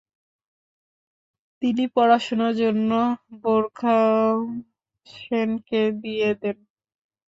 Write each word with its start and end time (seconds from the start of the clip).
তিনি 1.61 1.83
পড়াশোনার 1.95 2.53
জন্য 2.61 2.91
বোর্খাউসেনকে 3.41 4.61
দিয়ে 6.03 6.29
দেন। 6.41 6.57